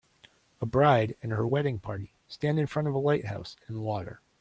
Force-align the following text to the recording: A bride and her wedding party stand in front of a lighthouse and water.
A 0.61 0.65
bride 0.65 1.15
and 1.21 1.31
her 1.31 1.45
wedding 1.45 1.77
party 1.77 2.11
stand 2.27 2.57
in 2.59 2.65
front 2.65 2.87
of 2.87 2.95
a 2.95 2.97
lighthouse 2.97 3.55
and 3.67 3.83
water. 3.83 4.19